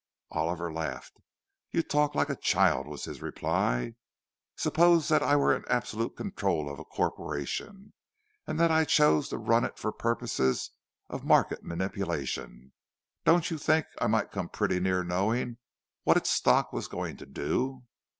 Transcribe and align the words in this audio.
Oliver 0.31 0.73
laughed. 0.73 1.19
"You 1.69 1.83
talk 1.83 2.15
like 2.15 2.31
a 2.31 2.35
child," 2.35 2.87
was 2.87 3.03
his 3.05 3.21
reply. 3.21 3.93
"Suppose 4.55 5.09
that 5.09 5.21
I 5.21 5.35
were 5.35 5.55
in 5.55 5.63
absolute 5.69 6.15
control 6.17 6.71
of 6.71 6.79
a 6.79 6.83
corporation, 6.83 7.93
and 8.47 8.59
that 8.59 8.71
I 8.71 8.83
chose 8.83 9.29
to 9.29 9.37
run 9.37 9.63
it 9.63 9.77
for 9.77 9.91
purposes 9.91 10.71
of 11.07 11.23
market 11.23 11.61
manipulation, 11.63 12.73
don't 13.25 13.51
you 13.51 13.59
think 13.59 13.85
I 13.99 14.07
might 14.07 14.31
come 14.31 14.49
pretty 14.49 14.79
near 14.79 15.03
knowing 15.03 15.57
what 16.01 16.17
its 16.17 16.31
stock 16.31 16.73
was 16.73 16.87
going 16.87 17.15
to 17.17 17.27
do?" 17.27 17.83